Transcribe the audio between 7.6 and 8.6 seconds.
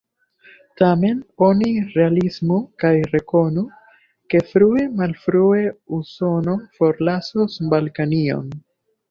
Balkanion.